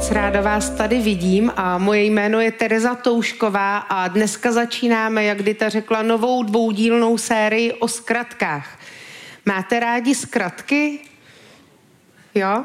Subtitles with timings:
[0.00, 5.42] Moc ráda vás tady vidím a moje jméno je Tereza Toušková a dneska začínáme, jak
[5.42, 8.78] Dita řekla, novou dvoudílnou sérii o zkratkách.
[9.46, 10.98] Máte rádi zkratky?
[12.34, 12.64] Jo?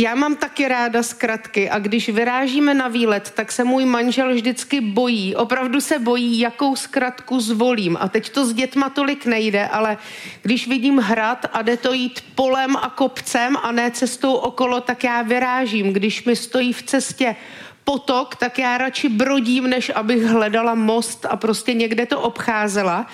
[0.00, 4.80] Já mám taky ráda zkratky a když vyrážíme na výlet, tak se můj manžel vždycky
[4.80, 7.96] bojí, opravdu se bojí, jakou zkratku zvolím.
[8.00, 9.98] A teď to s dětma tolik nejde, ale
[10.42, 15.04] když vidím hrad a jde to jít polem a kopcem a ne cestou okolo, tak
[15.04, 15.92] já vyrážím.
[15.92, 17.36] Když mi stojí v cestě
[17.84, 23.06] potok, tak já radši brodím, než abych hledala most a prostě někde to obcházela.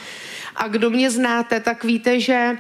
[0.56, 2.58] A kdo mě znáte, tak víte, že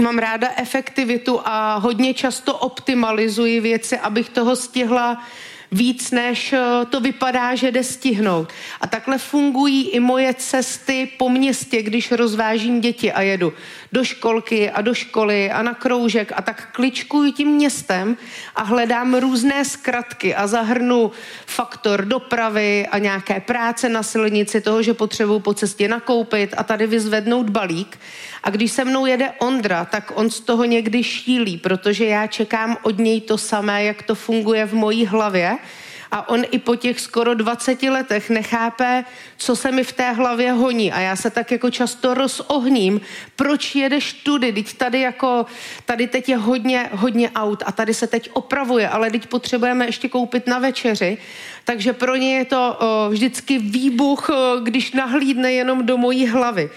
[0.00, 5.22] mám ráda efektivitu a hodně často optimalizuji věci, abych toho stihla
[5.72, 8.52] víc, než eh, to vypadá, že jde stihnout.
[8.80, 13.52] A takhle fungují i moje cesty po městě, když rozvážím děti a jedu
[13.92, 18.16] do školky a do školy a na kroužek a tak kličkuju tím městem
[18.56, 21.10] a hledám různé zkratky a zahrnu
[21.46, 26.86] faktor dopravy a nějaké práce na silnici, toho, že potřebuji po cestě nakoupit a tady
[26.86, 27.98] vyzvednout balík.
[28.42, 32.76] A když se mnou jede Ondra, tak on z toho někdy šílí, protože já čekám
[32.82, 35.58] od něj to samé, jak to funguje v mojí hlavě
[36.12, 39.04] a on i po těch skoro 20 letech nechápe,
[39.36, 40.92] co se mi v té hlavě honí.
[40.92, 43.00] A já se tak jako často rozohním,
[43.36, 45.46] proč jedeš tudy, teď tady jako,
[45.84, 50.08] tady teď je hodně, hodně aut a tady se teď opravuje, ale teď potřebujeme ještě
[50.08, 51.18] koupit na večeři,
[51.64, 56.70] takže pro ně je to o, vždycky výbuch, o, když nahlídne jenom do mojí hlavy.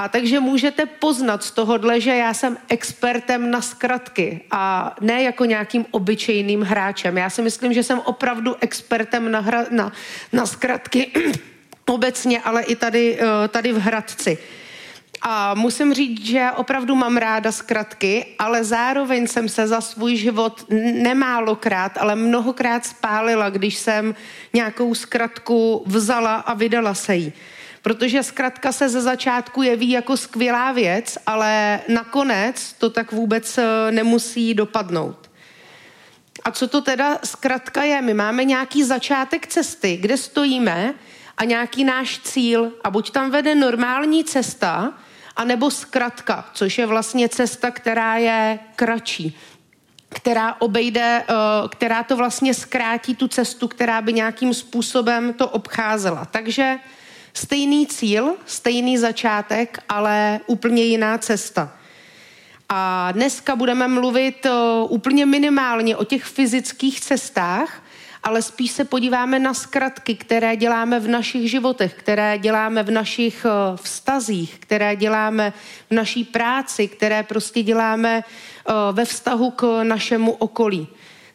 [0.00, 5.44] A takže můžete poznat z tohohle, že já jsem expertem na skratky a ne jako
[5.44, 7.18] nějakým obyčejným hráčem.
[7.18, 9.92] Já si myslím, že jsem opravdu expertem na, hra, na,
[10.32, 11.12] na skratky
[11.86, 14.38] obecně, ale i tady, eh, tady v Hradci.
[15.22, 20.64] A musím říct, že opravdu mám ráda zkratky, ale zároveň jsem se za svůj život
[21.02, 24.14] nemálokrát, ale mnohokrát spálila, když jsem
[24.52, 27.32] nějakou zkratku vzala a vydala se jí
[27.82, 33.90] protože zkrátka se ze začátku jeví jako skvělá věc, ale nakonec to tak vůbec eh,
[33.90, 35.30] nemusí dopadnout.
[36.44, 38.02] A co to teda zkrátka je?
[38.02, 40.94] My máme nějaký začátek cesty, kde stojíme
[41.36, 44.92] a nějaký náš cíl a buď tam vede normální cesta,
[45.36, 49.38] anebo zkratka, což je vlastně cesta, která je kratší,
[50.08, 51.34] která obejde, eh,
[51.68, 56.24] která to vlastně zkrátí tu cestu, která by nějakým způsobem to obcházela.
[56.24, 56.78] Takže
[57.34, 61.72] Stejný cíl, stejný začátek, ale úplně jiná cesta.
[62.68, 67.82] A dneska budeme mluvit o, úplně minimálně o těch fyzických cestách,
[68.22, 73.46] ale spíš se podíváme na zkratky, které děláme v našich životech, které děláme v našich
[73.76, 75.52] vztazích, které děláme
[75.90, 78.24] v naší práci, které prostě děláme
[78.92, 80.88] ve vztahu k našemu okolí.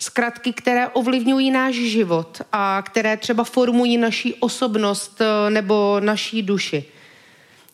[0.05, 6.85] Zkratky, které ovlivňují náš život a které třeba formují naší osobnost eh, nebo naší duši.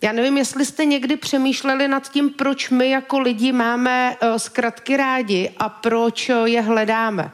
[0.02, 4.98] Já nevím, jestli jste někdy přemýšleli nad tím, proč my jako lidi máme eh, zkratky
[4.98, 7.32] rádi a proč eh, je hledáme.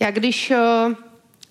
[0.00, 0.52] Já když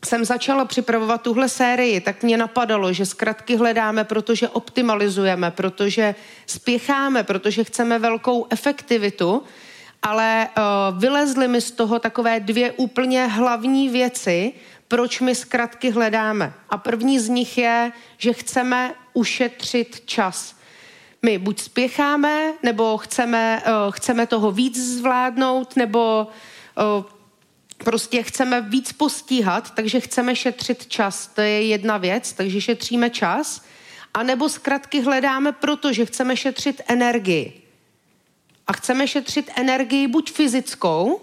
[0.06, 6.16] jsem začala připravovat tuhle sérii, tak mě napadalo, že zkratky hledáme, protože optimalizujeme, protože
[6.46, 9.44] spěcháme, protože chceme velkou efektivitu
[10.02, 14.54] ale uh, vylezly mi z toho takové dvě úplně hlavní věci,
[14.88, 16.54] proč my zkratky hledáme.
[16.70, 20.56] A první z nich je, že chceme ušetřit čas.
[21.22, 26.28] My buď spěcháme, nebo chceme, uh, chceme toho víc zvládnout, nebo
[26.98, 27.04] uh,
[27.78, 31.28] prostě chceme víc postíhat, takže chceme šetřit čas.
[31.28, 33.62] To je jedna věc, takže šetříme čas.
[34.14, 37.69] A nebo zkratky hledáme, protože chceme šetřit energii
[38.70, 41.22] a chceme šetřit energii buď fyzickou,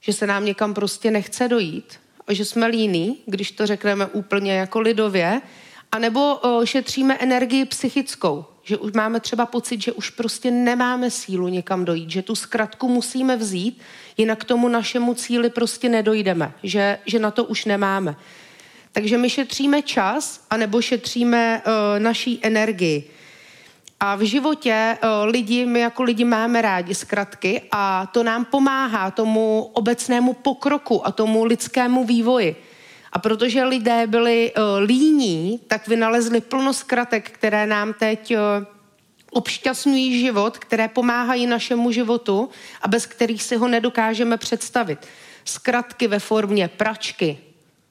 [0.00, 4.52] že se nám někam prostě nechce dojít, a že jsme líní, když to řekneme úplně
[4.52, 5.40] jako lidově,
[5.92, 11.84] anebo šetříme energii psychickou, že už máme třeba pocit, že už prostě nemáme sílu někam
[11.84, 13.80] dojít, že tu zkratku musíme vzít,
[14.16, 18.16] jinak k tomu našemu cíli prostě nedojdeme, že, že na to už nemáme.
[18.92, 23.10] Takže my šetříme čas, anebo šetříme uh, naší energii.
[24.00, 29.10] A v životě eh, lidi, my jako lidi máme rádi zkratky a to nám pomáhá
[29.10, 32.56] tomu obecnému pokroku a tomu lidskému vývoji.
[33.12, 38.38] A protože lidé byli uh, líní, tak vynalezli plno zkratek, které nám teď uh,
[39.30, 42.48] obšťastňují život, které pomáhají našemu životu
[42.82, 44.98] a bez kterých si ho nedokážeme představit.
[45.44, 47.38] Zkratky ve formě pračky,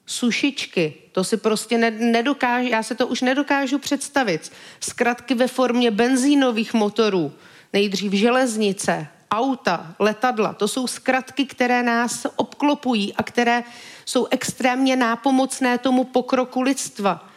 [0.08, 4.52] sušičky, to si prostě ne, nedokážu, já se to už nedokážu představit.
[4.80, 7.32] Zkratky ve formě benzínových motorů,
[7.72, 13.62] nejdřív železnice, auta, letadla, to jsou zkratky, které nás obklopují a které
[14.04, 17.28] jsou extrémně nápomocné tomu pokroku lidstva.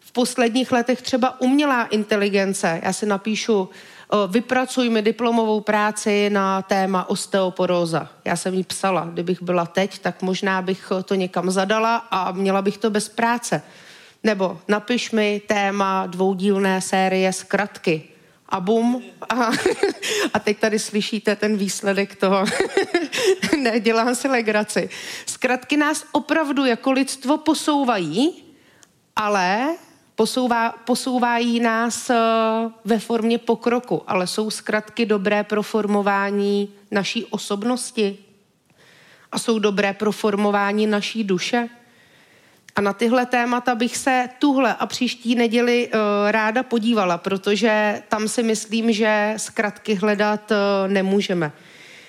[0.00, 3.68] V posledních letech třeba umělá inteligence, já si napíšu,
[4.28, 8.08] vypracuj mi diplomovou práci na téma osteoporóza.
[8.24, 12.62] Já jsem ji psala, kdybych byla teď, tak možná bych to někam zadala a měla
[12.62, 13.62] bych to bez práce.
[14.22, 18.02] Nebo napiš mi téma dvoudílné série zkratky
[18.48, 19.02] a bum.
[19.28, 19.34] A,
[20.34, 22.44] a teď tady slyšíte ten výsledek toho.
[23.58, 24.90] Nedělám si legraci.
[25.26, 28.44] Zkratky nás opravdu jako lidstvo posouvají,
[29.16, 29.76] ale
[30.20, 32.16] posouvá, posouvají nás eh,
[32.84, 38.18] ve formě pokroku, ale jsou zkratky dobré pro formování naší osobnosti
[39.32, 41.68] a jsou dobré pro formování naší duše.
[42.76, 46.00] A na tyhle témata bych se tuhle a příští neděli uh,
[46.30, 51.52] ráda podívala, protože tam si myslím, že zkratky hledat uh, nemůžeme.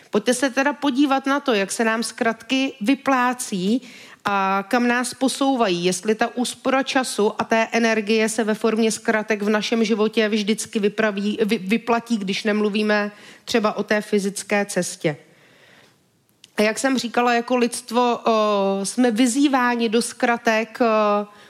[0.10, 3.82] Pojďte se teda podívat na to, jak se nám zkratky vyplácí
[4.26, 9.42] a kam nás posouvají, jestli ta úspora času a té energie se ve formě zkratek
[9.42, 13.12] v našem životě vždycky vypraví, vy, vyplatí, když nemluvíme
[13.46, 15.18] třeba o té fyzické cestě.
[16.58, 18.32] A jak jsem říkala, jako lidstvo o,
[18.84, 20.86] jsme vyzýváni do zkratek o,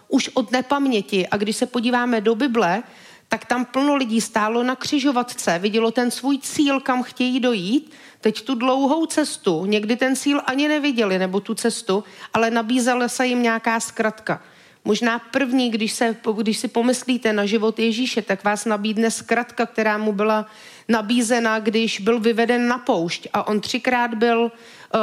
[0.07, 1.27] už od nepaměti.
[1.27, 2.83] A když se podíváme do Bible,
[3.31, 7.91] tak tam plno lidí stálo na křižovatce, vidělo ten svůj cíl, kam chtějí dojít,
[8.21, 13.27] teď tu dlouhou cestu, někdy ten cíl ani neviděli, nebo tu cestu, ale nabízela se
[13.27, 14.41] jim nějaká zkratka.
[14.85, 19.97] Možná první, když, se, když si pomyslíte na život Ježíše, tak vás nabídne zkratka, která
[19.97, 20.45] mu byla
[20.87, 23.27] nabízena, když byl vyveden na poušť.
[23.33, 24.99] A on třikrát byl uh,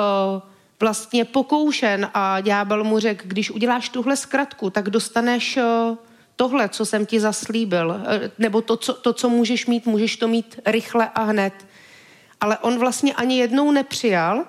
[0.81, 5.97] vlastně pokoušen a ďábel mu řekl, když uděláš tuhle zkratku, tak dostaneš uh,
[6.39, 8.05] tohle, co jsem ti zaslíbil, uh,
[8.39, 11.55] nebo to co, to, co můžeš mít, můžeš to mít rychle a hned.
[12.41, 14.45] Ale on vlastně ani jednou nepřijal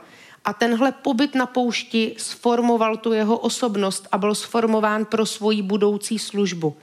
[0.45, 6.19] a tenhle pobyt na poušti sformoval tu jeho osobnost a byl sformován pro svoji budoucí
[6.19, 6.77] službu.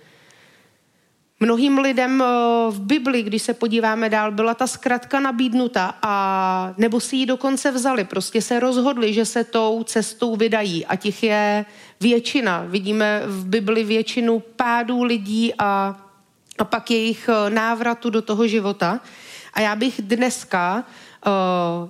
[1.40, 2.26] Mnohým lidem eh,
[2.70, 7.70] v Bibli, když se podíváme dál, byla ta zkratka nabídnuta a nebo si ji dokonce
[7.70, 8.04] vzali.
[8.04, 11.64] Prostě se rozhodli, že se tou cestou vydají a těch je
[12.00, 12.64] většina.
[12.66, 16.00] Vidíme v Bibli většinu pádů lidí a,
[16.58, 19.00] a pak jejich eh, návratu do toho života.
[19.54, 20.84] A já bych dneska,
[21.26, 21.30] eh,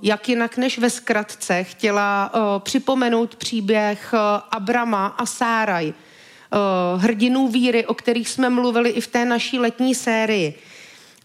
[0.03, 4.15] jak jinak než ve zkratce, chtěla připomenout příběh
[4.51, 5.95] Abrama a Sáraj–
[6.53, 10.55] uh, hrdinů víry, o kterých jsme mluvili i v té naší letní sérii.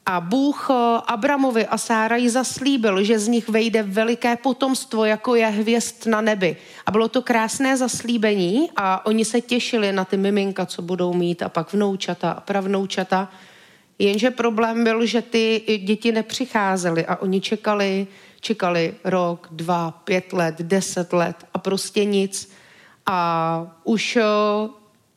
[0.06, 0.76] A Bůh uh,
[1.08, 6.58] Abramovi a Sáraji zaslíbil, že z nich vejde veliké potomstvo, jako je hvězd na nebi.
[6.86, 11.44] A bylo to krásné zaslíbení a oni se těšili na ty miminka, co budou mít
[11.44, 13.32] a pak vnoučata a pravnoučata.
[14.00, 18.08] Jenže problém byl, že ty děti nepřicházely a oni čekali,
[18.40, 22.52] čekali rok, dva, pět let, deset let a prostě nic.
[23.06, 24.18] A už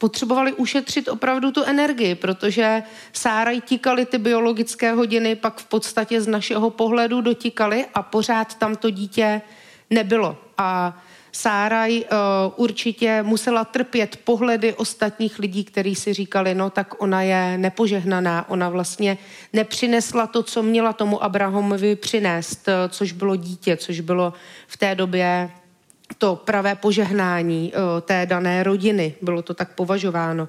[0.04, 2.82] potřebovali ušetřit opravdu tu energii, protože
[3.12, 8.76] Sáraj tíkali ty biologické hodiny, pak v podstatě z našeho pohledu dotíkali a pořád tam
[8.76, 9.40] to dítě
[9.90, 10.37] nebylo.
[10.58, 11.00] A
[11.32, 12.06] Sáraj uh,
[12.56, 18.68] určitě musela trpět pohledy ostatních lidí, kteří si říkali, no tak ona je nepožehnaná, ona
[18.68, 19.18] vlastně
[19.52, 24.32] nepřinesla to, co měla tomu Abrahamovi přinést, eh, což bylo dítě, což bylo
[24.66, 25.50] v té době
[26.18, 29.14] to pravé požehnání eh, té dané rodiny.
[29.23, 30.49] Bylo to tak považováno.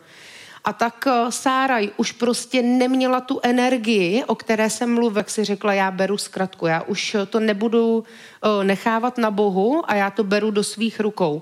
[0.63, 5.43] A tak eh, Sáraj už prostě neměla tu energii, o které jsem mluvil, jak si
[5.43, 10.23] řekla, já beru zkratku, já už to nebudu eh, nechávat na Bohu a já to
[10.23, 11.41] beru do svých rukou.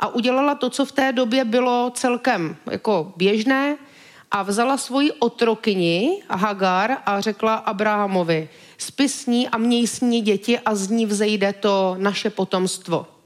[0.00, 3.76] A udělala to, co v té době bylo celkem jako běžné
[4.30, 10.58] a vzala svoji otrokyni Hagar a řekla Abrahamovi, spis ní a měj s ní děti
[10.58, 13.19] a z ní vzejde to naše potomstvo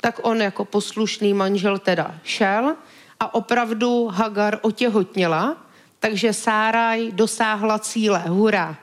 [0.00, 2.74] tak on jako poslušný manžel teda šel
[3.20, 5.56] a opravdu Hagar otěhotněla,
[5.98, 8.76] takže Sáraj dosáhla cíle, hurá.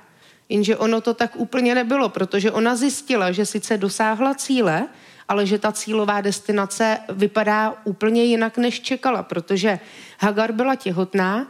[0.50, 4.88] Jenže ono to tak úplně nebylo, protože ona zjistila, že sice dosáhla cíle,
[5.28, 9.80] ale že ta cílová destinace vypadá úplně jinak, než čekala, protože
[10.20, 11.48] Hagar byla těhotná,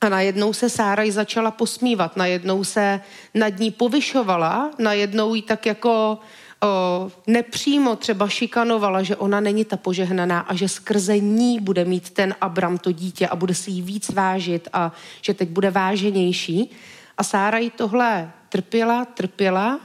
[0.00, 3.00] A najednou se Sáraj začala posmívat, najednou se
[3.34, 6.18] nad ní povyšovala, najednou jí tak jako
[6.62, 12.10] o, nepřímo třeba šikanovala, že ona není ta požehnaná a že skrze ní bude mít
[12.10, 16.70] ten Abram to dítě a bude si jí víc vážit a že teď bude váženější.
[17.18, 19.80] A Sára jí tohle trpěla, trpěla,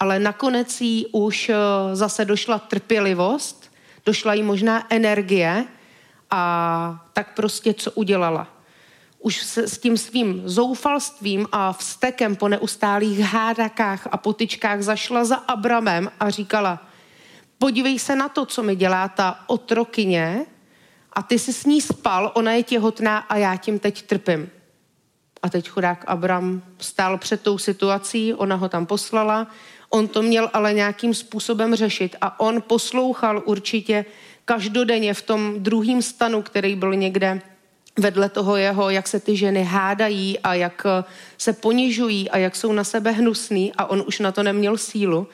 [0.00, 1.50] ale nakonec jí už
[1.92, 3.72] zase došla trpělivost,
[4.06, 5.64] došla jí možná energie
[6.30, 8.61] a tak prostě co udělala?
[9.22, 15.36] Už se s tím svým zoufalstvím a vztekem po neustálých hádakách a potyčkách zašla za
[15.36, 16.86] Abramem a říkala,
[17.58, 20.46] podívej se na to, co mi dělá ta otrokyně
[21.12, 24.50] a ty jsi s ní spal, ona je těhotná a já tím teď trpím.
[25.42, 29.46] A teď chudák Abram stál před tou situací, ona ho tam poslala,
[29.90, 34.04] on to měl ale nějakým způsobem řešit a on poslouchal určitě
[34.44, 37.42] každodenně v tom druhém stanu, který byl někde
[37.98, 41.04] vedle toho jeho, jak se ty ženy hádají a jak eh,
[41.38, 45.28] se ponižují a jak jsou na sebe hnusný a on už na to neměl sílu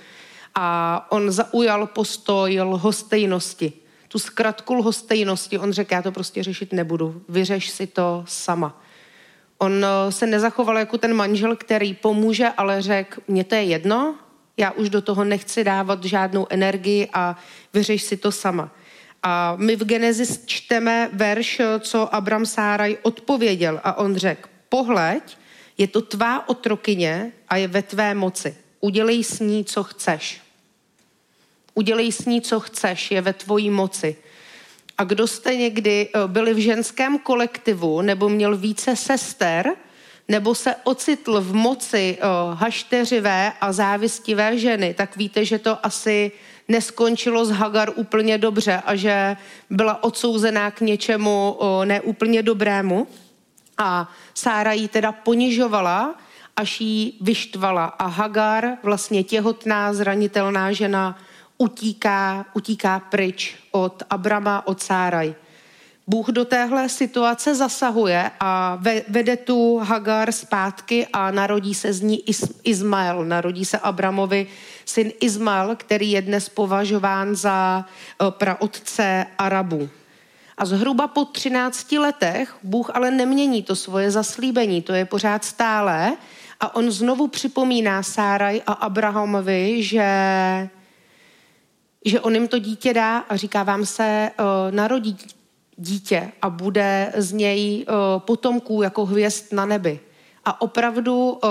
[0.54, 3.72] a on zaujal postoj lhostejnosti.
[4.08, 8.80] Tu zkratku lhostejnosti, on řekl, já to prostě řešit nebudu, vyřeš si to sama.
[9.58, 14.14] On eh, se nezachoval jako ten manžel, který pomůže, ale řekl, mně to je jedno,
[14.56, 17.36] já už do toho nechci dávat žádnou energii a
[17.74, 18.70] vyřeš si to sama.
[19.22, 25.38] A my v Genesis čteme verš, co Abram Sáraj odpověděl a on řekl, pohleď,
[25.78, 28.56] je to tvá otrokyně a je ve tvé moci.
[28.80, 30.40] Udělej s ní, co chceš.
[31.74, 34.16] Udělej s ní, co chceš, je ve tvojí moci.
[34.98, 39.76] A kdo jste někdy eh, byli v ženském kolektivu nebo měl více sester,
[40.28, 45.86] nebo se ocitl v moci o, eh, hašteřivé a závistivé ženy, tak víte, že to
[45.86, 46.32] asi
[46.68, 49.36] neskončilo s Hagar úplně dobře a že
[49.70, 53.06] byla odsouzená k něčemu o, neúplně dobrému.
[53.78, 56.14] A Sára jí teda ponižovala,
[56.56, 57.84] až jí vyštvala.
[57.84, 61.18] A Hagar, vlastně těhotná, zranitelná žena,
[61.58, 65.34] utíká, utíká pryč od Abrama, od Sáraj.
[66.08, 72.24] Bůh do téhle situace zasahuje a vede tu Hagar zpátky a narodí se z ní
[72.64, 73.24] Izmael.
[73.24, 74.46] Narodí se Abramovi
[74.84, 79.88] syn Izmael, který je dnes považován za e, praotce Arabů.
[80.58, 86.16] A zhruba po 13 letech Bůh ale nemění to svoje zaslíbení, to je pořád stále.
[86.60, 90.08] A on znovu připomíná Sáraj a Abrahamovi, že
[92.04, 95.16] že on jim to dítě dá a říká vám se, uh, narodí
[95.78, 100.00] dítě a bude z něj uh, potomků jako hvězd na nebi.
[100.44, 101.50] A opravdu uh,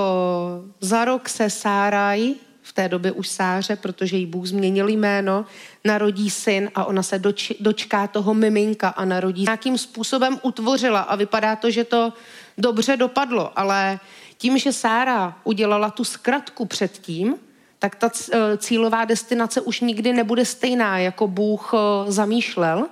[0.79, 5.45] za rok se Sáraj, v té době už Sáře, protože jí Bůh změnil jméno,
[5.85, 9.43] narodí syn a ona se doč, dočká toho miminka a narodí.
[9.43, 12.13] Nějakým způsobem utvořila a vypadá to, že to
[12.57, 13.99] dobře dopadlo, ale
[14.37, 17.35] tím, že Sára udělala tu zkratku předtím,
[17.79, 18.09] tak ta
[18.57, 21.73] cílová destinace už nikdy nebude stejná, jako Bůh
[22.07, 22.87] zamýšlel.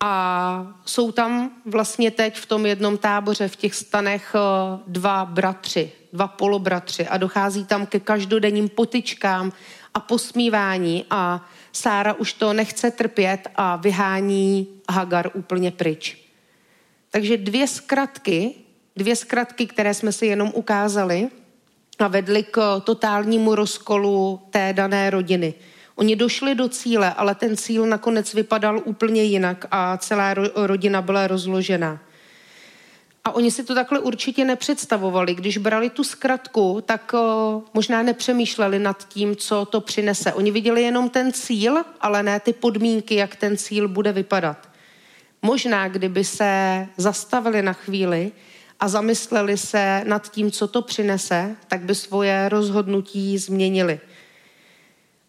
[0.00, 5.92] A jsou tam vlastně teď v tom jednom táboře, v těch stanech eh, dva bratři,
[6.12, 9.52] dva polobratři a dochází tam ke každodenním potyčkám
[9.94, 16.18] a posmívání a Sára už to nechce trpět a vyhání Hagar úplně pryč.
[17.10, 18.54] Takže dvě zkratky,
[18.96, 21.28] dvě zkratky, které jsme si jenom ukázali
[21.98, 25.54] a vedly k totálnímu rozkolu té dané rodiny.
[25.96, 31.26] Oni došli do cíle, ale ten cíl nakonec vypadal úplně jinak a celá rodina byla
[31.26, 31.98] rozložena.
[33.24, 35.34] A oni si to takhle určitě nepředstavovali.
[35.34, 40.32] Když brali tu zkratku, tak o, možná nepřemýšleli nad tím, co to přinese.
[40.32, 44.68] Oni viděli jenom ten cíl, ale ne ty podmínky, jak ten cíl bude vypadat.
[45.42, 48.32] Možná, kdyby se zastavili na chvíli
[48.80, 54.00] a zamysleli se nad tím, co to přinese, tak by svoje rozhodnutí změnili.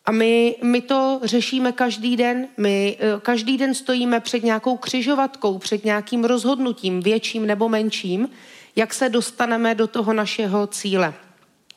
[0.08, 2.48] A my, my to řešíme každý den.
[2.58, 8.30] My eh, každý den stojíme před nějakou křižovatkou, před nějakým rozhodnutím, větším nebo menším,
[8.76, 11.14] jak se dostaneme do toho našeho cíle.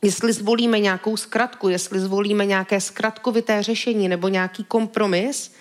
[0.03, 5.53] Jestli zvolíme nějakou zkratku, jestli zvolíme nějaké zkratkovité řešení nebo nějaký kompromis,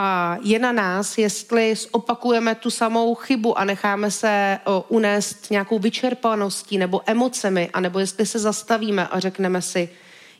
[0.00, 4.58] a je na nás, jestli opakujeme tu samou chybu a necháme se
[4.88, 9.88] unést nějakou vyčerpaností nebo emocemi, anebo jestli se zastavíme a řekneme si,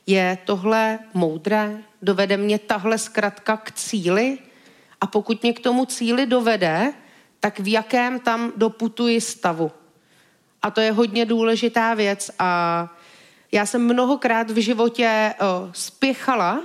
[0.09, 1.77] je tohle moudré?
[2.01, 4.37] Dovede mě tahle zkratka k cíli?
[5.01, 6.93] A pokud mě k tomu cíli dovede,
[7.39, 9.71] tak v jakém tam doputuji stavu?
[10.61, 12.31] A to je hodně důležitá věc.
[12.39, 12.89] A
[13.51, 16.61] já jsem mnohokrát v životě o, spěchala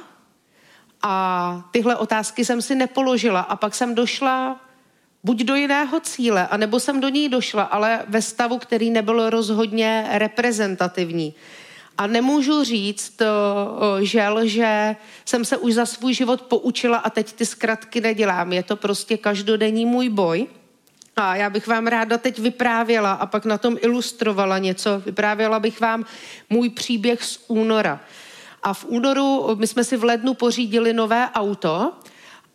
[1.03, 3.41] a tyhle otázky jsem si nepoložila.
[3.41, 4.61] A pak jsem došla
[5.25, 10.07] buď do jiného cíle, anebo jsem do něj došla, ale ve stavu, který nebyl rozhodně
[10.11, 11.35] reprezentativní.
[11.99, 13.23] A nemůžu říct,
[14.01, 18.53] žel, že jsem se už za svůj život poučila a teď ty zkratky nedělám.
[18.53, 20.47] Je to prostě každodenní můj boj.
[21.17, 25.03] A já bych vám ráda teď vyprávěla a pak na tom ilustrovala něco.
[25.07, 26.05] Vyprávěla bych vám
[26.51, 28.01] můj příběh z února.
[28.63, 31.93] A v únoru my jsme si v lednu pořídili nové auto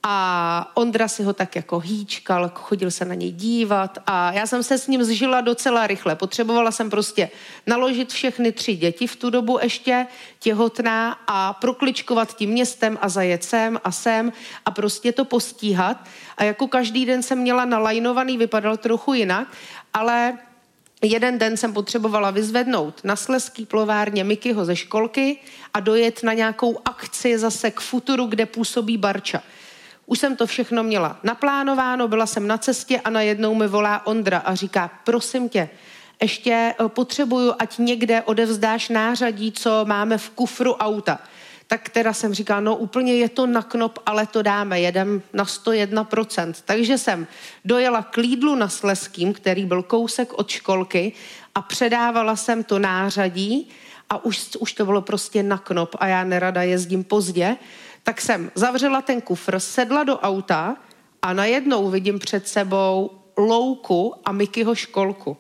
[0.04, 4.64] a Ondra si ho tak jako hýčkal, chodil se na něj dívat a já jsem
[4.64, 6.16] se s ním zžila docela rychle.
[6.16, 7.30] Potřebovala jsem prostě
[7.68, 10.08] naložit všechny tři děti v tu dobu ještě
[10.40, 14.34] těhotná a prokličkovat tím městem a zajet sem a sem
[14.66, 15.98] a prostě to postíhat.
[16.38, 19.48] A jako každý den jsem měla nalajnovaný, vypadal trochu jinak,
[19.94, 20.38] ale
[21.02, 25.40] Jeden den jsem potřebovala vyzvednout na Sleský plovárně Mikyho ze školky
[25.74, 29.44] a dojet na nějakou akci zase k Futuru, kde působí Barča.
[30.10, 34.38] Už jsem to všechno měla naplánováno, byla jsem na cestě a najednou mi volá Ondra
[34.38, 35.70] a říká, prosím tě,
[36.22, 41.20] ještě eh, potřebuju, ať někde odevzdáš nářadí, co máme v kufru auta.
[41.68, 45.46] Tak teda jsem říkala, no úplně je to na knop, ale to dáme, jedem na
[45.46, 46.54] 101%.
[46.66, 47.28] Takže jsem
[47.66, 51.12] dojela k Lídlu na Sleským, který byl kousek od školky
[51.56, 53.70] a předávala jsem to nářadí
[54.10, 57.58] a už, už to bylo prostě na knop a já nerada jezdím pozdě
[58.04, 60.78] tak jsem zavřela ten kufr, sedla do auta
[61.22, 65.38] a najednou vidím před sebou louku a Mikyho školku.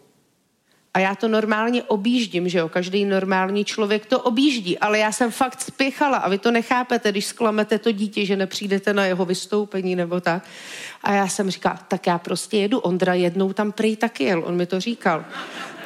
[0.94, 5.32] A já to normálně objíždím, že jo, každý normální člověk to objíždí, ale já jsem
[5.32, 9.96] fakt spěchala a vy to nechápete, když sklamete to dítě, že nepřijdete na jeho vystoupení
[9.96, 10.44] nebo tak.
[11.04, 14.56] A já jsem říkala, tak já prostě jedu, Ondra jednou tam prý taky jel, on
[14.56, 15.26] mi to říkal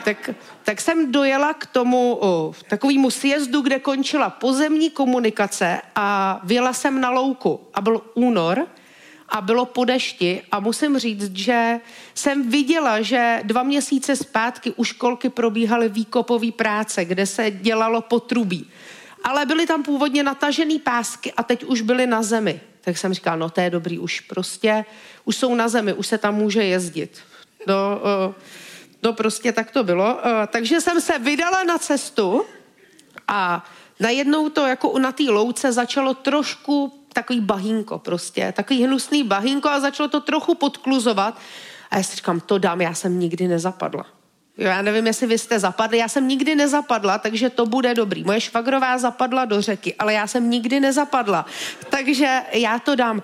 [0.03, 0.29] tak,
[0.63, 7.01] tak jsem dojela k tomu o, takovému sjezdu, kde končila pozemní komunikace a vyjela jsem
[7.01, 7.59] na louku.
[7.73, 8.67] A byl únor
[9.29, 11.79] a bylo po dešti a musím říct, že
[12.15, 18.69] jsem viděla, že dva měsíce zpátky u školky probíhaly výkopové práce, kde se dělalo potrubí.
[19.23, 22.61] Ale byly tam původně natažené pásky a teď už byly na zemi.
[22.81, 24.85] Tak jsem říkala, no to je dobrý, už prostě,
[25.25, 27.19] už jsou na zemi, už se tam může jezdit.
[27.67, 27.75] No,
[28.27, 28.33] uh,
[29.03, 30.19] No prostě tak to bylo.
[30.23, 32.45] Eh, takže jsem se vydala na cestu
[33.27, 33.65] a
[33.99, 39.79] najednou to jako na té louce začalo trošku takový bahínko prostě, takový hnusný bahínko a
[39.79, 41.37] začalo to trochu podkluzovat.
[41.91, 44.05] A já si říkám, to dám, já jsem nikdy nezapadla.
[44.57, 48.23] Jo, já nevím, jestli vy jste zapadli, já jsem nikdy nezapadla, takže to bude dobrý.
[48.23, 51.45] Moje švagrová zapadla do řeky, ale já jsem nikdy nezapadla,
[51.89, 53.21] takže já to dám.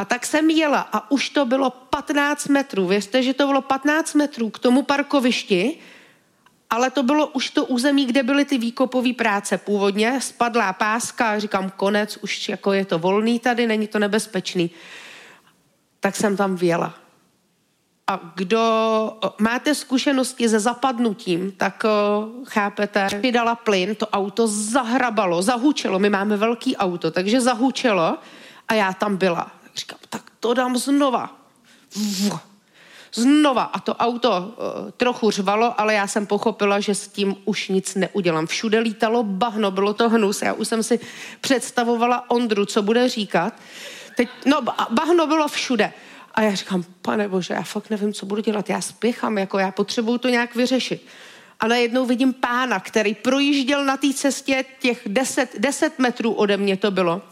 [0.00, 2.86] A tak jsem jela a už to bylo 15 metrů.
[2.86, 5.78] Věřte, že to bylo 15 metrů k tomu parkovišti,
[6.70, 10.20] ale to bylo už to území, kde byly ty výkopové práce původně.
[10.20, 14.70] Spadlá páska, říkám konec, už jako je to volný tady, není to nebezpečný.
[16.00, 16.94] Tak jsem tam věla.
[18.06, 18.62] A kdo
[19.38, 21.84] máte zkušenosti se zapadnutím, tak
[22.44, 25.98] chápete, přidala plyn, to auto zahrabalo, zahučelo.
[25.98, 28.18] My máme velký auto, takže zahučelo
[28.68, 29.59] a já tam byla.
[29.80, 31.36] Říkám, tak to dám znova.
[33.12, 33.62] Znova.
[33.62, 37.94] A to auto uh, trochu řvalo, ale já jsem pochopila, že s tím už nic
[37.94, 38.46] neudělám.
[38.46, 40.42] Všude lítalo bahno, bylo to hnus.
[40.42, 41.00] Já už jsem si
[41.40, 43.54] představovala Ondru, co bude říkat.
[44.16, 45.92] Teď, no, bahno bylo všude.
[46.34, 48.70] A já říkám, pane bože, já fakt nevím, co budu dělat.
[48.70, 51.06] Já spěchám, jako já potřebuju to nějak vyřešit.
[51.60, 56.76] A najednou vidím pána, který projížděl na té cestě těch deset, deset metrů ode mě
[56.76, 57.22] to bylo.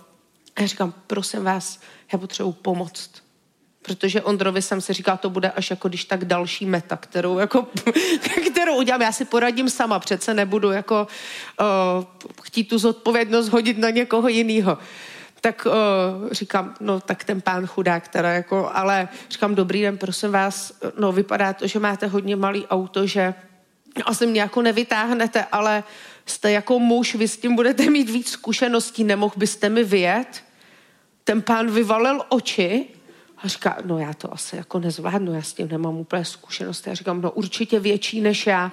[0.59, 1.81] A já říkám, prosím vás,
[2.13, 3.11] já potřebuji pomoct.
[3.83, 7.67] Protože Ondrovi jsem si říkal, to bude až jako když tak další meta, kterou, jako,
[8.51, 9.03] kterou udělám.
[9.03, 11.07] Já si poradím sama, přece nebudu jako
[11.61, 12.05] uh,
[12.43, 14.79] chtít tu zodpovědnost hodit na někoho jiného
[15.41, 20.31] tak uh, říkám, no tak ten pán chudák teda jako, ale říkám, dobrý den, prosím
[20.31, 23.35] vás, no vypadá to, že máte hodně malý auto, že
[24.05, 25.85] asi mě jako nevytáhnete, ale
[26.27, 30.48] jste jako muž, vy s tím budete mít víc zkušeností, nemohl byste mi vyjet?
[31.29, 32.87] Ten pán vyvalil oči
[33.39, 36.87] a říká, no já to asi jako nezvládnu, já s tím nemám úplně zkušenost.
[36.87, 38.73] Já říkám, no určitě větší než já.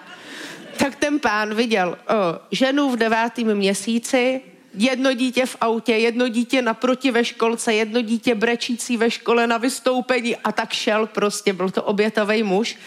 [0.77, 2.13] Tak ten pán viděl o,
[2.51, 4.41] ženu v devátém měsíci,
[4.73, 9.57] jedno dítě v autě, jedno dítě naproti ve školce, jedno dítě brečící ve škole na
[9.57, 12.77] vystoupení a tak šel prostě, byl to obětavý muž.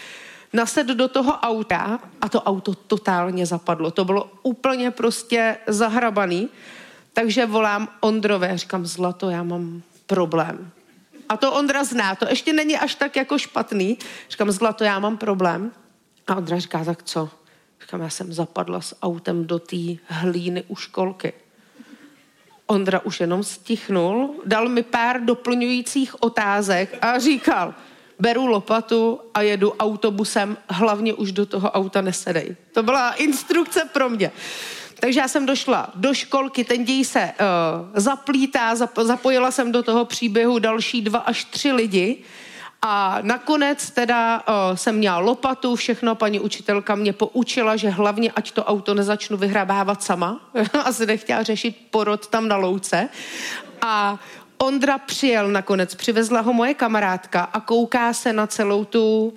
[0.53, 3.91] Nased do toho auta a to auto totálně zapadlo.
[3.91, 6.49] To bylo úplně prostě zahrabaný.
[7.19, 10.71] Takže volám Ondrové, říkám, Zlato, já mám problém.
[11.29, 13.97] A to Ondra zná, to ještě není až tak jako špatný.
[14.29, 15.71] Říkám, Zlato, já mám problém.
[16.27, 17.29] A Ondra říká, tak co?
[17.81, 19.77] Říkám, já jsem zapadla s autem do té
[20.07, 21.33] hlíny u školky.
[22.65, 27.73] Ondra už jenom stichnul, dal mi pár doplňujících otázek a říkal,
[28.19, 32.55] beru lopatu a jedu autobusem, hlavně už do toho auta nesedej.
[32.73, 34.31] To byla instrukce pro mě.
[34.99, 39.83] Takže já jsem došla do školky, ten děj se uh, zaplítá, zap, zapojila jsem do
[39.83, 42.17] toho příběhu další dva až tři lidi
[42.81, 48.51] a nakonec teda uh, jsem měla lopatu, všechno, paní učitelka mě poučila, že hlavně ať
[48.51, 50.49] to auto nezačnu vyhrabávat sama,
[50.83, 53.09] asi nechtěla řešit porod tam na louce.
[53.81, 54.19] A
[54.57, 59.33] Ondra přijel nakonec, přivezla ho moje kamarádka a kouká se na celou tu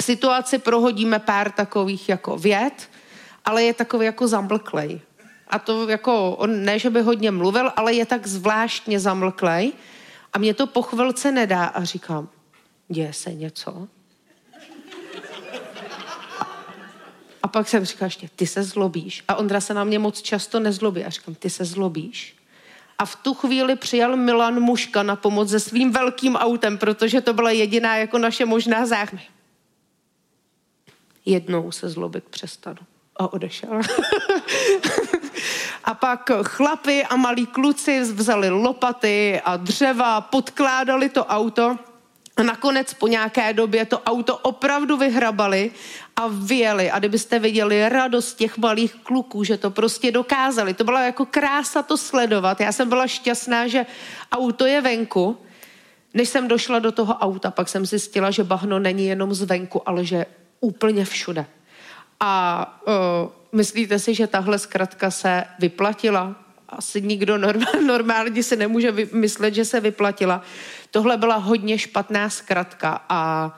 [0.00, 2.88] situaci, prohodíme pár takových jako věd,
[3.44, 5.00] ale je takový jako zamlklej.
[5.48, 9.72] A to jako, on ne, že by hodně mluvil, ale je tak zvláštně zamlklej.
[10.32, 12.28] A mě to po chvilce nedá a říkám,
[12.88, 13.88] děje se něco?
[17.42, 19.24] A pak jsem říkala ještě, ty se zlobíš.
[19.28, 21.04] A Ondra se na mě moc často nezlobí.
[21.04, 22.36] A říkám, ty se zlobíš.
[22.98, 27.32] A v tu chvíli přijal Milan Muška na pomoc se svým velkým autem, protože to
[27.32, 29.24] byla jediná jako naše možná záchrana.
[31.24, 32.78] Jednou se zlobit přestanu.
[33.20, 33.80] A odešel.
[35.84, 41.76] a pak chlapi a malí kluci vzali lopaty a dřeva, podkládali to auto
[42.36, 45.70] a nakonec po nějaké době to auto opravdu vyhrabali
[46.16, 46.90] a vyjeli.
[46.90, 50.74] A kdybyste viděli radost těch malých kluků, že to prostě dokázali.
[50.74, 52.60] To byla jako krása to sledovat.
[52.60, 53.86] Já jsem byla šťastná, že
[54.32, 55.36] auto je venku.
[56.14, 60.04] Než jsem došla do toho auta, pak jsem zjistila, že bahno není jenom zvenku, ale
[60.04, 60.26] že
[60.60, 61.46] úplně všude.
[62.20, 62.92] A uh,
[63.52, 66.36] myslíte si, že tahle zkratka se vyplatila?
[66.68, 67.38] Asi nikdo
[67.86, 70.42] normálně si nemůže myslet, že se vyplatila.
[70.90, 73.52] Tohle byla hodně špatná zkratka a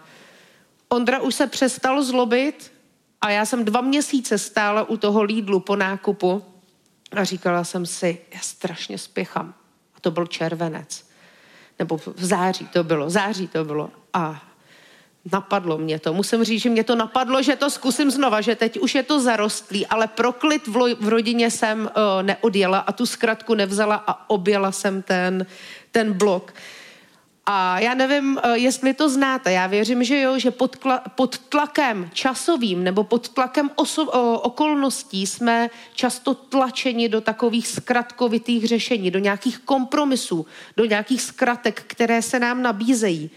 [0.93, 2.73] Ondra už se přestal zlobit
[3.21, 6.45] a já jsem dva měsíce stála u toho lídlu po nákupu
[7.13, 9.55] a říkala jsem si, já strašně spěchám.
[9.95, 11.09] A to byl červenec.
[11.79, 13.91] Nebo v září to bylo, září to bylo.
[14.13, 14.52] A
[15.33, 16.15] napadlo mě to.
[16.15, 19.21] Musím říct, že mě to napadlo, že to zkusím znova, že teď už je to
[19.21, 24.73] zarostlý, ale proklit v, v rodině jsem uh, neodjela a tu zkratku nevzala a objela
[24.73, 25.47] jsem ten,
[25.91, 26.53] ten blok.
[27.47, 30.77] A já nevím, eh, jestli to znáte, já věřím, že jo, že pod,
[31.15, 38.67] pod tlakem časovým nebo pod tlakem oso, o, okolností jsme často tlačeni do takových zkratkovitých
[38.67, 43.31] řešení, do nějakých kompromisů, do nějakých zkratek, které se nám nabízejí.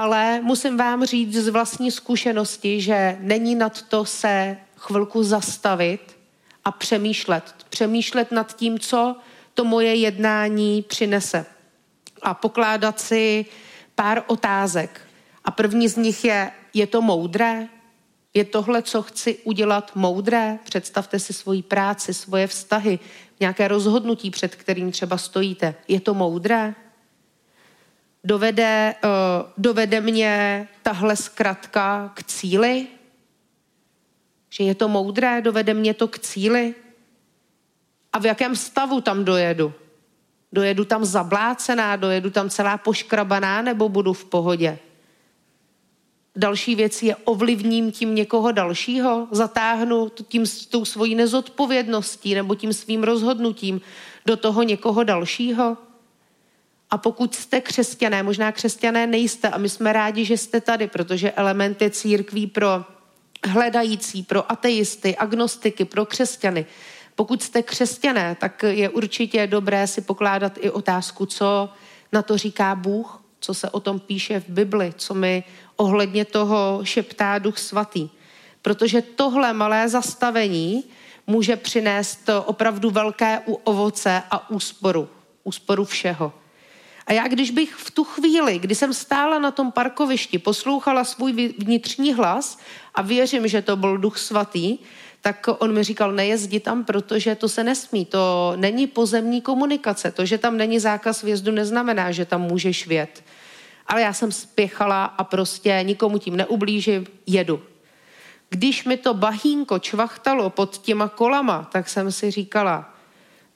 [0.00, 6.16] Ale musím vám říct z vlastní zkušenosti, že není nad to se chvilku zastavit
[6.64, 7.54] a přemýšlet.
[7.68, 9.16] Přemýšlet nad tím, co
[9.54, 11.46] to moje jednání přinese
[12.22, 13.46] a pokládat si
[13.94, 15.00] pár otázek.
[15.44, 17.68] A první z nich je, je to moudré?
[18.34, 20.58] Je tohle, co chci udělat moudré?
[20.64, 22.98] Představte si svoji práci, svoje vztahy,
[23.40, 25.74] nějaké rozhodnutí, před kterým třeba stojíte.
[25.88, 26.74] Je to moudré?
[28.24, 29.10] Dovede, uh,
[29.58, 32.86] dovede mě tahle zkratka k cíli?
[34.50, 35.40] Že je to moudré?
[35.40, 36.74] Dovede mě to k cíli?
[38.12, 39.72] A v jakém stavu tam dojedu?
[40.52, 44.78] Dojedu tam zablácená, dojedu tam celá poškrabaná nebo budu v pohodě?
[46.36, 53.02] Další věc je, ovlivním tím někoho dalšího, zatáhnu tím tou svojí nezodpovědností nebo tím svým
[53.02, 53.80] rozhodnutím
[54.26, 55.76] do toho někoho dalšího.
[56.90, 61.30] A pokud jste křesťané, možná křesťané nejste a my jsme rádi, že jste tady, protože
[61.30, 62.84] elementy církví pro
[63.46, 66.66] hledající, pro ateisty, agnostiky, pro křesťany
[67.20, 71.68] pokud jste křesťané, tak je určitě dobré si pokládat i otázku, co
[72.12, 75.44] na to říká Bůh, co se o tom píše v Bibli, co mi
[75.76, 78.08] ohledně toho šeptá Duch Svatý.
[78.62, 80.84] Protože tohle malé zastavení
[81.26, 85.08] může přinést opravdu velké ovoce a úsporu.
[85.44, 86.32] Úsporu všeho.
[87.10, 91.54] A já, když bych v tu chvíli, kdy jsem stála na tom parkovišti, poslouchala svůj
[91.58, 92.58] vnitřní hlas
[92.94, 94.78] a věřím, že to byl Duch Svatý,
[95.20, 100.10] tak on mi říkal, nejezdi tam, protože to se nesmí, to není pozemní komunikace.
[100.10, 103.24] To, že tam není zákaz vjezdu, neznamená, že tam můžeš vjet.
[103.86, 107.62] Ale já jsem spěchala a prostě nikomu tím neublížím, jedu.
[108.50, 112.89] Když mi to bahínko čvachtalo pod těma kolama, tak jsem si říkala,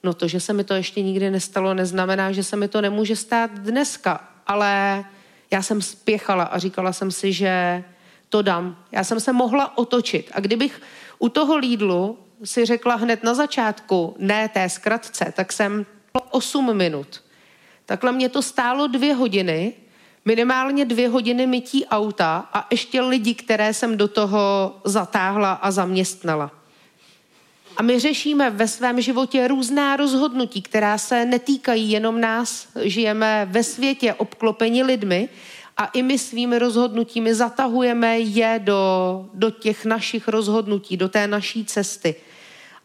[0.05, 3.15] no to, že se mi to ještě nikdy nestalo, neznamená, že se mi to nemůže
[3.15, 4.29] stát dneska.
[4.47, 5.03] Ale
[5.51, 7.83] já jsem spěchala a říkala jsem si, že
[8.29, 8.77] to dám.
[8.91, 10.31] Já jsem se mohla otočit.
[10.33, 10.81] A kdybych
[11.19, 15.85] u toho Lidlu si řekla hned na začátku, ne té zkratce, tak jsem
[16.31, 17.23] 8 minut.
[17.85, 19.73] Takhle mě to stálo dvě hodiny,
[20.25, 26.51] minimálně dvě hodiny mytí auta a ještě lidi, které jsem do toho zatáhla a zaměstnala.
[27.77, 32.67] A my řešíme ve svém životě různá rozhodnutí, která se netýkají jenom nás.
[32.81, 35.29] Žijeme ve světě obklopeni lidmi
[35.77, 41.65] A i my svými rozhodnutími zatahujeme je do, do těch našich rozhodnutí, do té naší
[41.65, 42.15] cesty.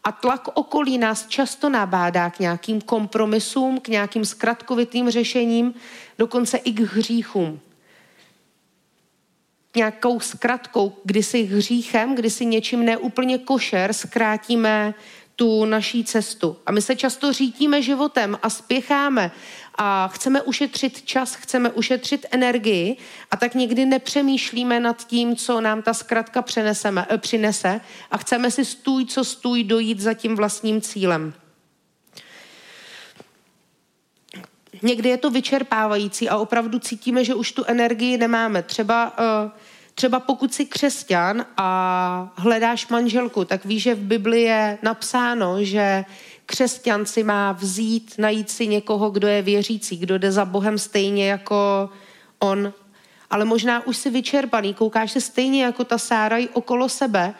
[0.03, 5.73] A tlak okolí nás často nabádá k nějakým kompromisům, k nějakým zkratkovitým řešením,
[6.17, 7.59] dokonce i k hříchům.
[9.75, 14.93] Nějakou zkratkou, kdy si hříchem, kdy si něčím neúplně košer zkrátíme
[15.35, 16.57] tu naší cestu.
[16.65, 19.31] A my se často řítíme životem a spěcháme
[19.75, 22.97] a chceme ušetřit čas, chceme ušetřit energii
[23.31, 26.43] a tak někdy nepřemýšlíme nad tím, co nám ta zkratka
[27.09, 27.81] eh, přinese
[28.11, 31.33] a chceme si stůj, co stůj, dojít za tím vlastním cílem.
[34.81, 38.63] Někdy je to vyčerpávající a opravdu cítíme, že už tu energii nemáme.
[38.63, 39.51] Třeba uh,
[39.95, 46.05] Třeba pokud jsi křesťan a hledáš manželku, tak víš, že v Bibli je napsáno, že
[46.45, 51.29] křesťan si má vzít, najít si někoho, kdo je věřící, kdo jde za Bohem stejně
[51.29, 51.89] jako
[52.39, 52.73] on.
[53.29, 57.33] Ale možná už si vyčerpaný, koukáš se stejně jako ta Sára i okolo sebe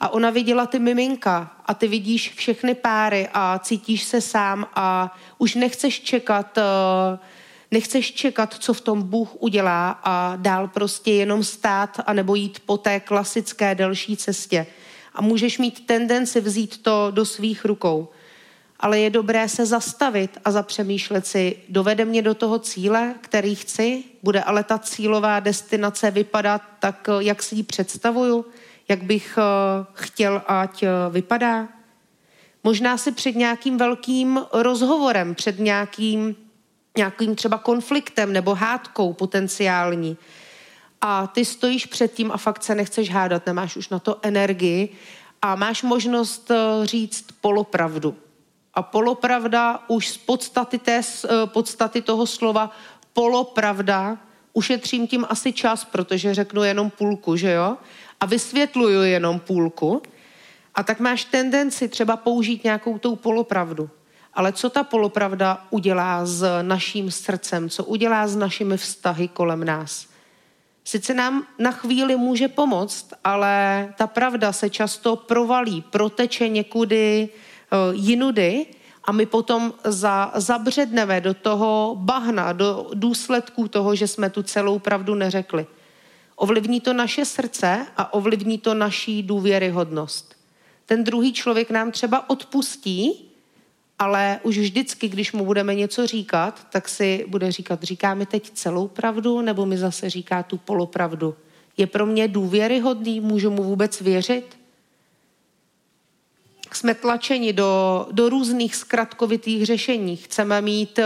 [0.00, 5.16] a ona viděla ty miminka a ty vidíš všechny páry a cítíš se sám a
[5.38, 7.18] už nechceš čekat uh,
[7.70, 12.60] Nechceš čekat, co v tom Bůh udělá a dál prostě jenom stát a nebo jít
[12.66, 14.66] po té klasické delší cestě.
[15.14, 18.08] A můžeš mít tendenci vzít to do svých rukou.
[18.80, 24.04] Ale je dobré se zastavit a zapřemýšlet si, dovede mě do toho cíle, který chci,
[24.22, 28.44] bude ale ta cílová destinace vypadat tak, jak si ji představuju,
[28.88, 31.68] jak bych eh, chtěl, ať eh, vypadá.
[32.64, 36.36] Možná si před nějakým velkým rozhovorem, před nějakým
[36.98, 40.16] nějakým třeba konfliktem nebo hádkou potenciální.
[41.00, 44.88] A ty stojíš před tím a fakt se nechceš hádat, nemáš už na to energii
[45.42, 48.16] a máš možnost eh, říct polopravdu.
[48.74, 52.70] A polopravda už z podstaty, té, eh, podstaty toho slova
[53.12, 54.18] polopravda
[54.52, 57.76] ušetřím tím asi čas, protože řeknu jenom půlku, že jo?
[58.20, 60.02] A vysvětluju jenom půlku.
[60.74, 63.90] A tak máš tendenci třeba použít nějakou tou polopravdu.
[64.34, 70.06] Ale co ta polopravda udělá s naším srdcem, co udělá s našimi vztahy kolem nás?
[70.84, 77.94] Sice nám na chvíli může pomoct, ale ta pravda se často provalí, proteče někudy uh,
[77.94, 78.66] jinudy
[79.04, 84.78] a my potom za, zabředneme do toho bahna, do důsledků toho, že jsme tu celou
[84.78, 85.66] pravdu neřekli.
[86.40, 90.36] Ovlivní to naše srdce a ovlivní to naší důvěryhodnost.
[90.86, 93.30] Ten druhý člověk nám třeba odpustí,
[93.98, 98.50] ale už vždycky, když mu budeme něco říkat, tak si bude říkat, říká mi teď
[98.50, 101.34] celou pravdu, nebo mi zase říká tu polopravdu.
[101.76, 104.58] Je pro mě důvěryhodný, můžu mu vůbec věřit?
[106.72, 110.16] Jsme tlačeni do, do různých zkratkovitých řešení.
[110.16, 111.04] Chceme mít uh,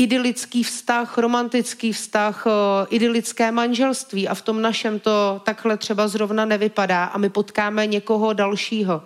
[0.00, 2.52] idylický vztah, romantický vztah, uh,
[2.90, 4.28] idylické manželství.
[4.28, 7.04] A v tom našem to takhle třeba zrovna nevypadá.
[7.04, 9.02] A my potkáme někoho dalšího.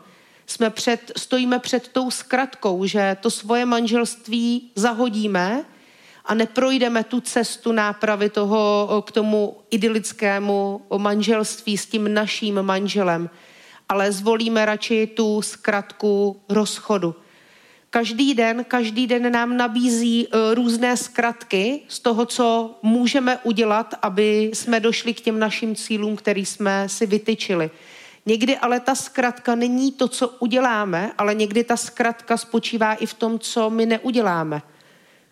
[0.47, 5.65] Jsme před, stojíme před tou zkratkou, že to svoje manželství zahodíme
[6.25, 13.31] a neprojdeme tu cestu nápravy toho k tomu idylickému manželství s tím naším manželem,
[13.89, 17.15] ale zvolíme radši tu zkratku rozchodu.
[17.95, 24.51] Každý den, každý den nám nabízí e, různé zkratky z toho, co můžeme udělat, aby
[24.55, 27.71] jsme došli k těm našim cílům, který jsme si vytyčili.
[28.27, 33.15] Někdy ale ta zkratka není to, co uděláme, ale někdy ta zkratka spočívá i v
[33.15, 34.63] tom, co my neuděláme.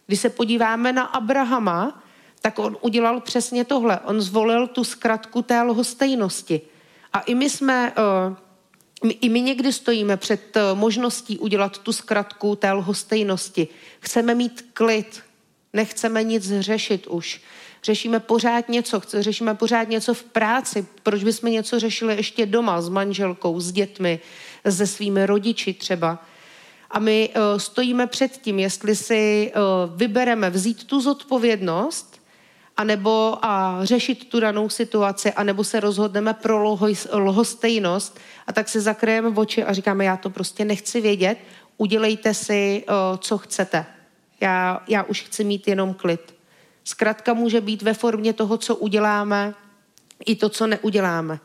[0.07, 2.03] Když se podíváme na Abrahama,
[2.40, 4.01] tak on udělal přesně tohle.
[4.05, 6.61] On zvolil tu zkratku té lhostejnosti.
[7.12, 8.37] A i my jsme, eh,
[9.04, 13.68] my, i my někdy stojíme před eh, možností udělat tu zkratku té lhostejnosti.
[14.00, 15.22] Chceme mít klid,
[15.72, 17.40] nechceme nic řešit už
[17.84, 22.88] řešíme pořád něco, řešíme pořád něco v práci, proč bychom něco řešili ještě doma s
[22.88, 24.20] manželkou, s dětmi,
[24.70, 26.24] se svými rodiči třeba.
[26.90, 32.12] A my uh, stojíme před tím, jestli si uh, vybereme vzít tu zodpovědnost,
[32.83, 36.79] anebo a řešit tu danou situaci, anebo se rozhodneme pro
[37.12, 41.38] lhostejnost a tak se zakryjeme oči a říkáme, já to prostě nechci vědět,
[41.79, 42.85] udělejte si,
[43.18, 43.87] co chcete.
[44.40, 46.35] Já, já už chci mít jenom klid.
[46.85, 49.55] Zkrátka může být ve formě toho, co uděláme,
[50.27, 51.38] i to, co neuděláme.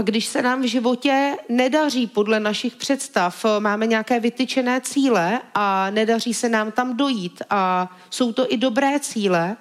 [0.00, 5.90] A když se nám v životě nedaří podle našich představ, máme nějaké vytyčené cíle a
[5.90, 9.56] nedaří se nám tam dojít a jsou to i dobré cíle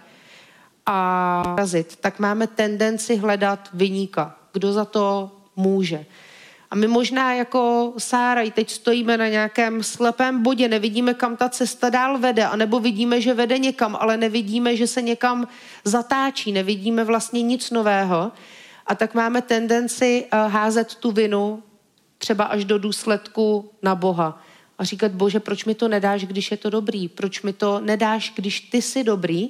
[0.85, 1.55] a
[2.01, 6.05] tak máme tendenci hledat vyníka, kdo za to může.
[6.71, 11.89] A my možná jako Sára teď stojíme na nějakém slepém bodě, nevidíme, kam ta cesta
[11.89, 15.47] dál vede, anebo vidíme, že vede někam, ale nevidíme, že se někam
[15.83, 18.31] zatáčí, nevidíme vlastně nic nového.
[18.89, 21.63] A tak máme tendenci eh, házet tu vinu
[22.17, 24.41] třeba až do důsledku na Boha.
[24.77, 27.07] A říkat, bože, proč mi to nedáš, když je to dobrý?
[27.07, 29.49] Proč mi to nedáš, když ty jsi dobrý?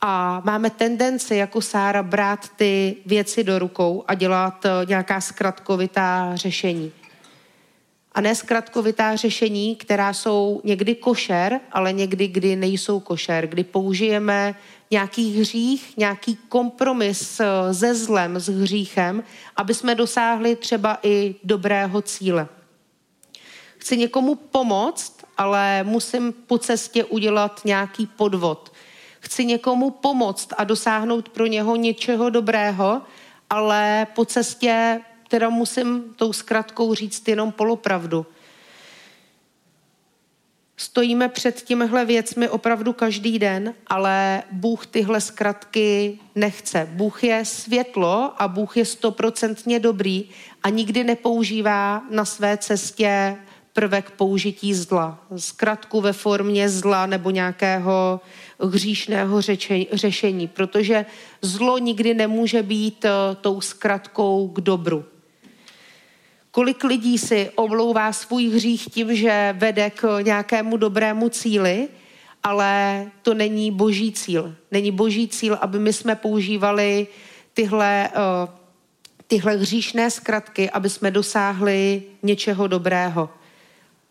[0.00, 6.36] A máme tendenci jako Sára brát ty věci do rukou a dělat eh, nějaká zkratkovitá
[6.36, 6.92] řešení.
[8.12, 14.54] A ne zkratkovitá řešení, která jsou někdy košer, ale někdy, kdy nejsou košer, kdy použijeme
[14.94, 19.24] nějaký hřích, nějaký kompromis eh, se zlem, s hříchem,
[19.56, 22.48] aby jsme dosáhli třeba i dobrého cíle.
[23.78, 28.72] Chci někomu pomoct, ale musím po cestě udělat nějaký podvod.
[29.20, 33.02] Chci někomu pomoct a dosáhnout pro něho něčeho dobrého,
[33.50, 38.26] ale po cestě teda musím tou zkratkou říct jenom polopravdu.
[40.76, 46.88] Stojíme před těmihle věcmi opravdu každý den, ale Bůh tyhle zkratky nechce.
[46.92, 50.24] Bůh je světlo a Bůh je stoprocentně dobrý
[50.62, 53.36] a nikdy nepoužívá na své cestě
[53.72, 55.18] prvek použití zla.
[55.36, 58.20] Zkratku ve formě zla nebo nějakého
[58.60, 59.40] hříšného
[59.92, 61.06] řešení, protože
[61.42, 63.10] zlo nikdy nemůže být eh,
[63.40, 65.04] tou zkratkou k dobru.
[66.54, 71.88] Kolik lidí si omlouvá svůj hřích tím, že vede k nějakému dobrému cíli,
[72.42, 74.54] ale to není boží cíl.
[74.70, 77.06] Není boží cíl, aby my jsme používali
[77.54, 78.54] tyhle, uh,
[79.26, 83.30] tyhle hříšné zkratky, aby jsme dosáhli něčeho dobrého.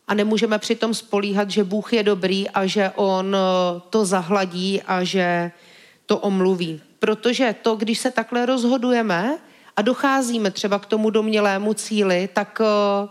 [0.07, 5.03] A nemůžeme přitom spolíhat, že Bůh je dobrý a že On uh, to zahladí a
[5.03, 5.51] že
[6.05, 6.81] to omluví.
[6.99, 9.37] Protože to, když se takhle rozhodujeme,
[9.75, 13.07] a docházíme třeba k tomu domělému cíli, tak eh,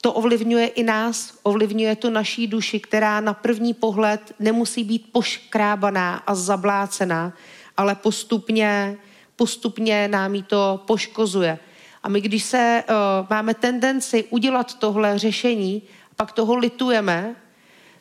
[0.00, 6.16] to ovlivňuje i nás, ovlivňuje to naší duši, která na první pohled nemusí být poškrábaná
[6.16, 7.32] a zablácená,
[7.76, 8.96] ale postupně,
[9.36, 11.58] postupně nám jí to poškozuje.
[12.02, 12.94] A my, když se uh,
[13.30, 15.82] máme tendenci udělat tohle řešení,
[16.16, 17.36] pak toho litujeme,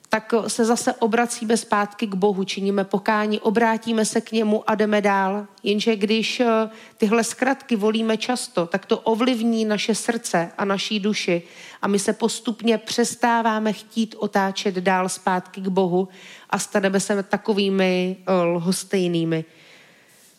[0.09, 5.01] tak se zase obracíme zpátky k Bohu, činíme pokání, obrátíme se k němu a jdeme
[5.01, 5.47] dál.
[5.63, 11.41] Jenže když eh, tyhle zkratky volíme často, tak to ovlivní naše srdce a naší duši
[11.81, 16.07] a my se postupně přestáváme chtít otáčet dál zpátky k Bohu
[16.49, 19.45] a staneme se takovými eh, lhostejnými.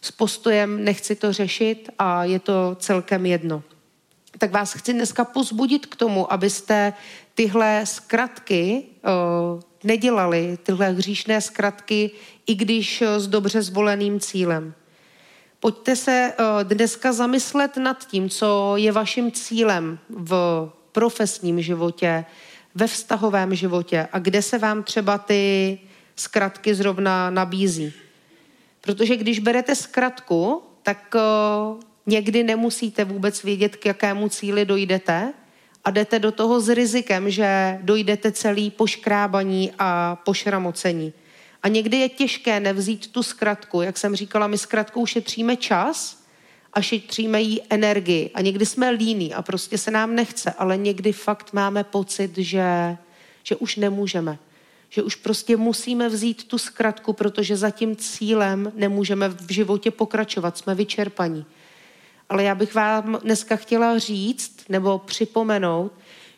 [0.02, 3.62] S postojem nechci to řešit a je to celkem jedno.
[4.38, 6.92] Tak vás chci dneska pozbudit k tomu, abyste
[7.34, 12.10] tyhle zkratky uh, nedělali, tyhle hříšné zkratky,
[12.46, 14.74] i když uh, s dobře zvoleným cílem.
[15.60, 22.24] Pojďte se uh, dneska zamyslet nad tím, co je vaším cílem v profesním životě,
[22.74, 25.78] ve vztahovém životě a kde se vám třeba ty
[26.16, 27.92] zkratky zrovna nabízí.
[28.80, 31.14] Protože když berete zkratku, tak
[32.06, 35.32] někdy nemusíte vůbec vědět, k jakému cíli dojdete,
[35.84, 41.12] a jdete do toho s rizikem, že dojdete celý poškrábaní a pošramocení.
[41.62, 43.82] A někdy je těžké nevzít tu zkratku.
[43.82, 46.22] Jak jsem říkala, my zkratkou šetříme čas
[46.72, 48.30] a šetříme jí energii.
[48.34, 52.96] A někdy jsme líní a prostě se nám nechce, ale někdy fakt máme pocit, že,
[53.42, 54.38] že už nemůžeme.
[54.88, 60.58] Že už prostě musíme vzít tu zkratku, protože za tím cílem nemůžeme v životě pokračovat.
[60.58, 61.46] Jsme vyčerpaní
[62.30, 65.92] ale já bych vám dneska chtěla říct nebo připomenout,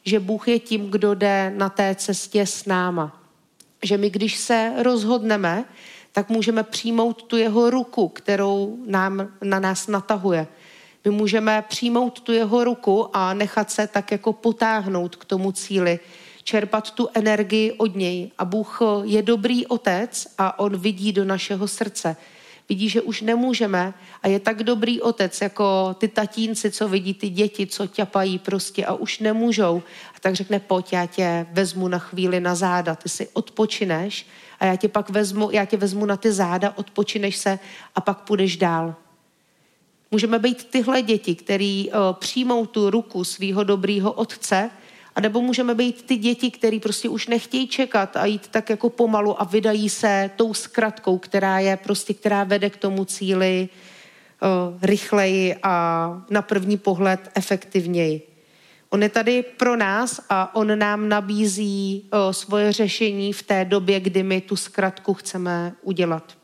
[0.04, 3.22] že Bůh je tím, kdo jde na té cestě s náma.
[3.82, 5.64] Že my, když se rozhodneme,
[6.12, 10.46] tak můžeme přijmout tu jeho ruku, kterou nám na nás natahuje.
[11.04, 16.00] My můžeme přijmout tu jeho ruku a nechat se tak jako potáhnout k tomu cíli,
[16.44, 18.30] čerpat tu energii od něj.
[18.38, 22.16] A Bůh je dobrý otec a on vidí do našeho srdce
[22.68, 27.28] vidí, že už nemůžeme a je tak dobrý otec, jako ty tatínci, co vidí ty
[27.28, 29.82] děti, co ťapají prostě a už nemůžou.
[30.16, 34.26] A tak řekne, pojď, já tě vezmu na chvíli na záda, ty si odpočineš
[34.60, 37.58] a já tě pak vezmu, já tě vezmu na ty záda, odpočineš se
[37.94, 38.94] a pak půjdeš dál.
[40.10, 44.70] Můžeme být tyhle děti, který uh, přijmou tu ruku svého dobrýho otce
[45.14, 48.90] a nebo můžeme být ty děti, které prostě už nechtějí čekat a jít tak jako
[48.90, 54.78] pomalu a vydají se tou zkratkou, která je prostě, která vede k tomu cíli uh,
[54.82, 58.28] rychleji a na první pohled efektivněji.
[58.90, 64.00] On je tady pro nás a on nám nabízí uh, svoje řešení v té době,
[64.00, 66.42] kdy my tu zkratku chceme udělat.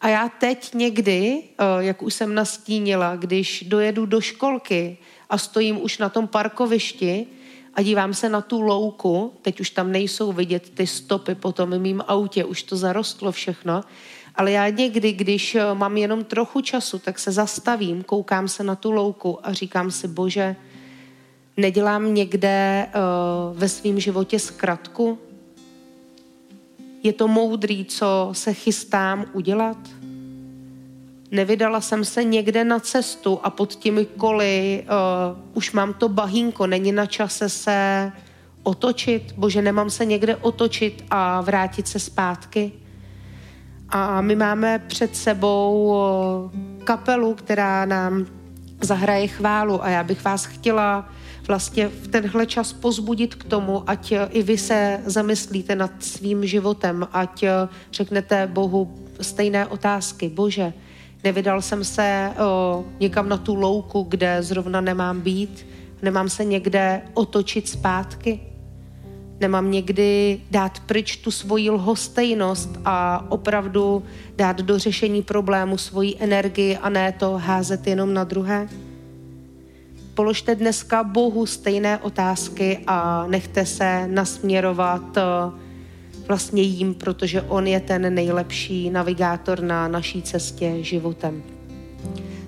[0.00, 4.98] A já teď někdy, eh, jak už jsem nastínila, když dojedu do školky
[5.30, 7.26] a stojím už na tom parkovišti
[7.74, 11.78] a dívám se na tu louku, teď už tam nejsou vidět ty stopy po tom
[11.78, 13.84] mým autě, už to zarostlo všechno,
[14.34, 18.76] ale já někdy, když eh, mám jenom trochu času, tak se zastavím, koukám se na
[18.76, 20.56] tu louku a říkám si, bože,
[21.56, 25.18] nedělám někde uh, ve svém životě zkratku?
[27.02, 29.76] Je to moudrý, co se chystám udělat?
[31.36, 36.66] Nevydala jsem se někde na cestu a pod těmi koly uh, už mám to bahínko,
[36.66, 38.12] není na čase se
[38.62, 42.72] otočit, bože, nemám se někde otočit a vrátit se zpátky.
[43.88, 48.26] A my máme před sebou uh, kapelu, která nám
[48.80, 51.08] zahraje chválu a já bych vás chtěla
[51.48, 57.08] vlastně v tenhle čas pozbudit k tomu, ať i vy se zamyslíte nad svým životem,
[57.12, 57.44] ať
[57.92, 60.28] řeknete Bohu stejné otázky.
[60.28, 60.72] Bože,
[61.24, 65.66] nevydal jsem se o, někam na tu louku, kde zrovna nemám být,
[66.02, 68.40] nemám se někde otočit zpátky,
[69.40, 74.02] nemám někdy dát pryč tu svoji lhostejnost a opravdu
[74.36, 78.68] dát do řešení problému svoji energii a ne to házet jenom na druhé.
[80.14, 85.18] Položte dneska Bohu stejné otázky a nechte se nasměrovat
[86.28, 91.42] vlastně jím, protože on je ten nejlepší navigátor na naší cestě životem.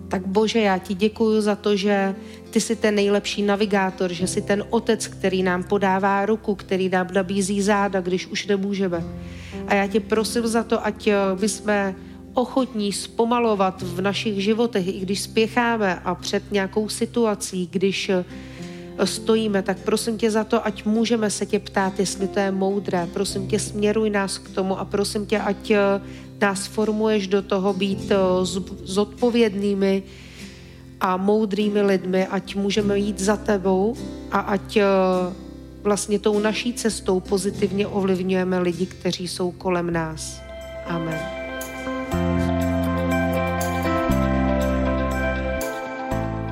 [0.08, 2.14] Tak Bože, já ti děkuji za to, že
[2.50, 7.06] ty jsi ten nejlepší navigátor, že jsi ten otec, který nám podává ruku, který nám
[7.14, 9.04] nabízí záda, když už nemůžeme.
[9.66, 11.94] A já tě prosím za to, ať eh, my jsme
[12.34, 18.24] ochotní zpomalovat v našich životech, i když spěcháme a před nějakou situací, když eh,
[19.06, 23.08] stojíme, tak prosím tě za to, ať můžeme se tě ptát, jestli to je moudré.
[23.12, 25.78] Prosím tě, směruj nás k tomu a prosím tě, ať eh,
[26.40, 28.16] nás formuješ do toho být eh,
[28.82, 30.02] zodpovědnými
[31.00, 33.96] a moudrými lidmi, ať můžeme jít za tebou
[34.30, 34.78] a ať
[35.82, 40.42] vlastně tou naší cestou pozitivně ovlivňujeme lidi, kteří jsou kolem nás.
[40.86, 41.37] Amen.